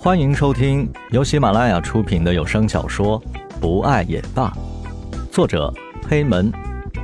[0.00, 3.20] 欢迎收听由喜马拉雅出品的有声小说
[3.60, 4.48] 《不爱也罢》，
[5.32, 5.74] 作者
[6.08, 6.52] 黑门，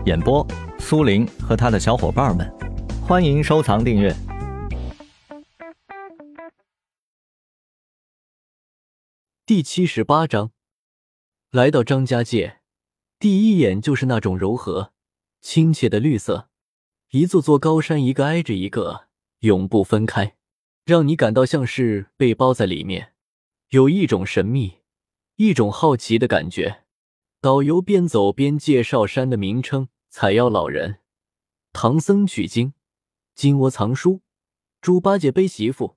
[0.06, 0.46] 演播
[0.78, 2.48] 苏林和他的小伙伴们。
[3.02, 4.14] 欢迎收藏订阅。
[9.44, 10.52] 第七十八章，
[11.50, 12.60] 来到张家界，
[13.18, 14.92] 第一眼就是那种柔和、
[15.40, 16.48] 亲切的绿色，
[17.10, 19.08] 一座座高山，一个挨着一个，
[19.40, 20.36] 永不分开。
[20.84, 23.14] 让你感到像是被包在里面，
[23.70, 24.80] 有一种神秘、
[25.36, 26.82] 一种好奇的感觉。
[27.40, 31.00] 导游边走边介绍山的名称：采药老人、
[31.72, 32.74] 唐僧取经、
[33.34, 34.20] 金窝藏书、
[34.82, 35.96] 猪八戒背媳妇。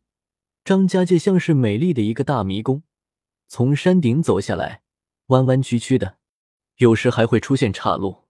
[0.63, 2.83] 张家界像是美丽的一个大迷宫，
[3.47, 4.83] 从山顶走下来，
[5.27, 6.17] 弯弯曲曲的，
[6.77, 8.23] 有时还会出现岔路。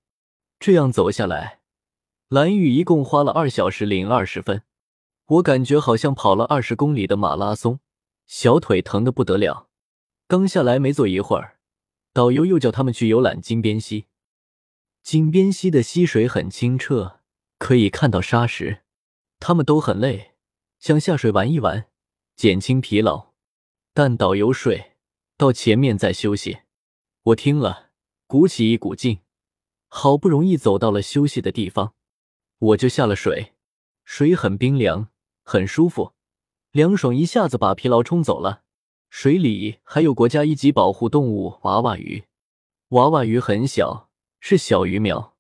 [0.60, 1.62] 这样走下来，
[2.30, 4.64] 蓝雨一共花了二小时零二十分。
[5.28, 7.82] 我感觉好像跑了二十公里的马拉松，
[8.26, 9.68] 小腿疼得不得了。
[10.26, 11.60] 刚下来没坐一会儿，
[12.14, 14.06] 导游又叫他们去游览金边溪。
[15.04, 17.20] 金边溪的溪水很清澈，
[17.58, 18.84] 可以看到沙石。
[19.40, 20.36] 他们都很累，
[20.80, 21.88] 想下水玩一玩，
[22.38, 23.34] 减轻疲劳。
[23.94, 24.94] 但导游睡，
[25.36, 26.60] 到前面再休息。
[27.24, 27.90] 我听了，
[28.28, 29.20] 鼓起一股劲，
[29.90, 31.96] 好不容易走到了休息的地方，
[32.60, 33.56] 我就下了水。
[34.06, 35.10] 水很冰凉。
[35.50, 36.12] 很舒服，
[36.72, 38.64] 凉爽，一下子把疲劳冲走了。
[39.10, 42.26] 水里还有国家一级保护动物娃娃鱼，
[42.90, 44.10] 娃娃鱼很小，
[44.42, 45.38] 是小鱼苗，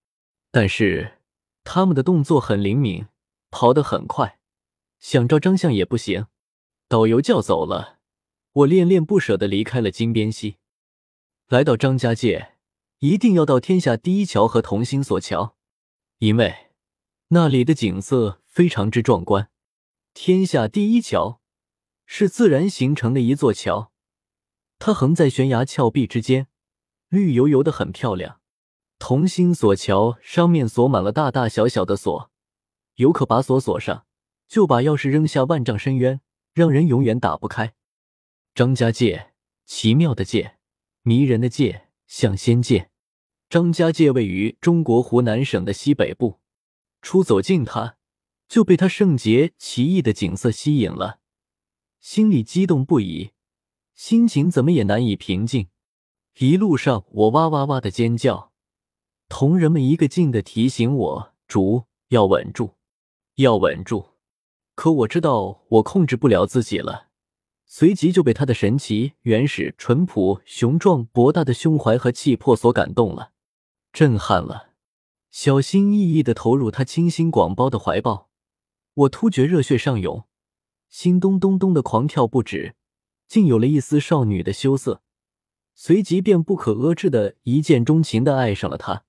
[0.50, 1.18] 但是
[1.66, 3.08] 它们的动作很灵敏，
[3.52, 4.40] 跑得很快，
[4.98, 6.28] 想照张相也不行。
[6.88, 8.00] 导游叫走了，
[8.54, 10.56] 我恋恋不舍地离开了金边溪，
[11.50, 12.54] 来到张家界，
[13.00, 15.58] 一定要到天下第一桥和同心锁桥，
[16.20, 16.70] 因为
[17.28, 19.50] 那里的景色非常之壮观。
[20.20, 21.42] 天下第一桥
[22.08, 23.92] 是自然形成的一座桥，
[24.80, 26.48] 它横在悬崖峭壁之间，
[27.08, 28.42] 绿油油的，很漂亮。
[28.98, 32.32] 同心锁桥上面锁满了大大小小的锁，
[32.96, 34.08] 游客把锁锁上，
[34.48, 36.20] 就把钥匙扔下万丈深渊，
[36.52, 37.76] 让人永远打不开。
[38.56, 39.34] 张家界，
[39.68, 40.58] 奇妙的界，
[41.04, 42.90] 迷人的界，像仙界。
[43.50, 46.40] 张家界位于中国湖南省的西北部，
[47.04, 47.97] 出走近它。
[48.48, 51.20] 就被他圣洁奇异的景色吸引了，
[52.00, 53.32] 心里激动不已，
[53.94, 55.68] 心情怎么也难以平静。
[56.40, 58.52] 一路上我哇哇哇的尖叫，
[59.28, 62.76] 同人们一个劲的提醒我：“主要稳住，
[63.36, 64.12] 要稳住。”
[64.76, 67.08] 可我知道我控制不了自己了，
[67.66, 73.32] 随即就被他的神奇、原始、淳朴、雄壮、博大的胸怀和气魄所感动了，
[73.92, 74.70] 震撼了，
[75.32, 78.27] 小心翼翼的投入他清新广袤的怀抱。
[78.98, 80.26] 我突觉热血上涌，
[80.90, 82.74] 心咚咚咚的狂跳不止，
[83.28, 85.04] 竟有了一丝少女的羞涩，
[85.76, 89.04] 随即便不可遏制的一见钟情的爱上了她，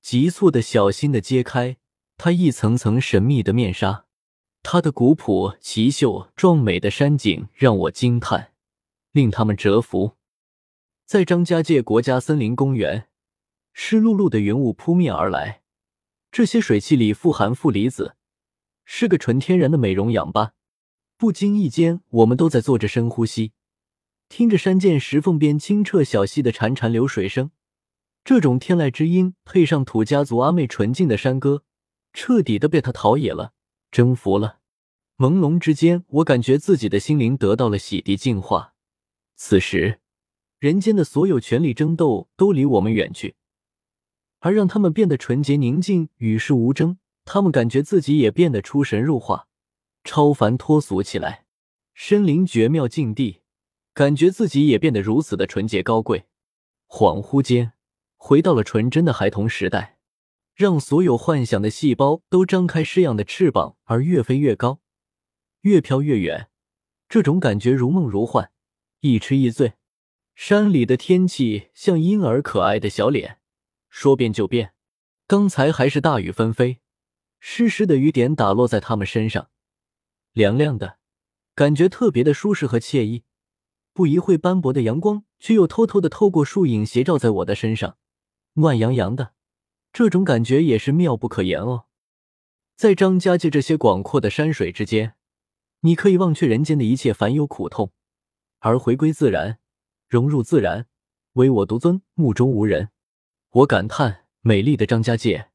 [0.00, 1.76] 急促的小心的揭开
[2.16, 4.06] 她一层层神秘的面纱，
[4.62, 8.54] 她的古朴奇秀壮美的山景让我惊叹，
[9.12, 10.16] 令他们折服。
[11.04, 13.10] 在张家界国家森林公园，
[13.74, 15.60] 湿漉漉的云雾扑面而来，
[16.32, 18.15] 这些水汽里富含负离子。
[18.86, 20.52] 是个纯天然的美容氧吧。
[21.18, 23.52] 不经意间，我们都在做着深呼吸，
[24.30, 27.50] 听着山涧石缝边清澈小溪的潺潺流水声。
[28.24, 31.62] 这种天籁之音，配上土家族阿妹纯净的山歌，
[32.12, 33.52] 彻底的被他陶冶了，
[33.90, 34.60] 征服了。
[35.16, 38.74] 朦胧之间，我感觉自己的心灵得到了洗涤净化。
[39.36, 40.00] 此时，
[40.58, 43.36] 人间的所有权力争斗都离我们远去，
[44.40, 46.98] 而让他们变得纯洁宁静，与世无争。
[47.26, 49.48] 他们感觉自己也变得出神入化、
[50.04, 51.44] 超凡脱俗起来，
[51.92, 53.42] 身临绝妙境地，
[53.92, 56.26] 感觉自己也变得如此的纯洁高贵。
[56.86, 57.72] 恍惚间，
[58.16, 59.98] 回到了纯真的孩童时代，
[60.54, 64.80] 让所有幻想的细胞都张开诗样的翅膀，而越飞越高，
[65.62, 66.48] 越飘越远。
[67.08, 68.52] 这种感觉如梦如幻，
[69.00, 69.74] 一吃一醉。
[70.36, 73.40] 山里的天气像婴儿可爱的小脸，
[73.90, 74.74] 说变就变。
[75.26, 76.78] 刚才还是大雨纷飞。
[77.38, 79.50] 湿湿的雨点打落在他们身上，
[80.32, 80.98] 凉凉的，
[81.54, 83.24] 感觉特别的舒适和惬意。
[83.92, 87.96] 不一会，斑驳的阳光却又偷偷的透过树影斜照在我的身上，
[88.54, 89.32] 暖洋洋的，
[89.92, 91.86] 这种感觉也是妙不可言哦。
[92.76, 95.14] 在张家界这些广阔的山水之间，
[95.80, 97.92] 你可以忘却人间的一切烦忧苦痛，
[98.58, 99.58] 而回归自然，
[100.08, 100.86] 融入自然，
[101.34, 102.90] 唯我独尊，目中无人。
[103.50, 105.48] 我感叹：美丽的张家界。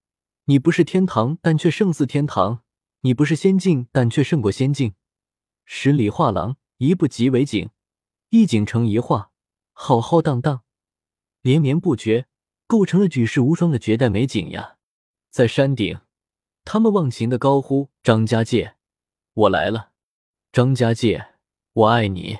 [0.46, 2.64] 你不是天堂，但却胜似天堂；
[3.02, 4.96] 你不是仙境，但却胜过仙境。
[5.66, 7.70] 十里画廊，一步即为景。
[8.30, 9.32] 一景成一画，
[9.74, 10.64] 浩浩荡荡，
[11.42, 12.28] 连绵不绝，
[12.66, 14.78] 构成了举世无双的绝代美景呀！
[15.30, 16.00] 在山顶，
[16.64, 18.76] 他们忘情的高呼：“张家界，
[19.34, 19.92] 我来了！
[20.52, 21.36] 张家界，
[21.74, 22.40] 我爱你！”